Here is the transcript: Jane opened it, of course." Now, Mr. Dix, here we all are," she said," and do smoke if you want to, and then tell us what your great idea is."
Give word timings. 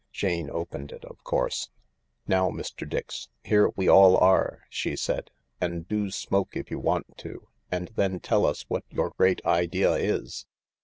Jane 0.11 0.49
opened 0.49 0.91
it, 0.91 1.05
of 1.05 1.23
course." 1.23 1.69
Now, 2.27 2.49
Mr. 2.49 2.89
Dix, 2.89 3.29
here 3.43 3.69
we 3.75 3.87
all 3.87 4.17
are," 4.17 4.61
she 4.67 4.95
said," 4.95 5.29
and 5.61 5.87
do 5.87 6.09
smoke 6.09 6.57
if 6.57 6.71
you 6.71 6.79
want 6.79 7.19
to, 7.19 7.47
and 7.71 7.89
then 7.95 8.19
tell 8.19 8.47
us 8.47 8.65
what 8.67 8.83
your 8.89 9.11
great 9.11 9.45
idea 9.45 9.91
is." 9.91 10.47